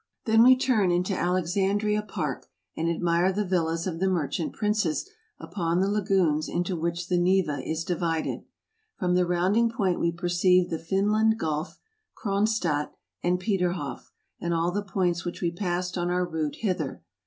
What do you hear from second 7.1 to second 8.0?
Neva is